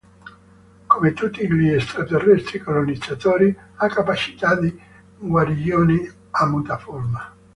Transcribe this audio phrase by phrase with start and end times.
[0.87, 4.75] Come tutti gli extraterrestri colonizzatori, ha capacità di
[5.19, 7.35] guarigione e mutaforma.